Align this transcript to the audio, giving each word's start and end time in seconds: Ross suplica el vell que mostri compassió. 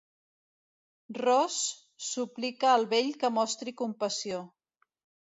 Ross 1.19 1.57
suplica 2.05 2.71
el 2.79 2.87
vell 2.95 3.13
que 3.25 3.31
mostri 3.37 3.75
compassió. 3.83 4.41